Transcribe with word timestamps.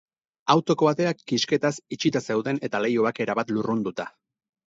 Autoko 0.53 0.87
ateak 0.91 1.19
kisketaz 1.31 1.71
itxita 1.97 2.23
zeuden 2.27 2.61
eta 2.69 2.81
leihoak 2.87 3.23
erabat 3.27 3.55
lurrunduta. 3.57 4.09